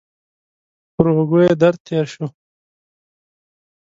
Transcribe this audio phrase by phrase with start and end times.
[0.93, 2.25] پر اوږه یې درد تېر شو.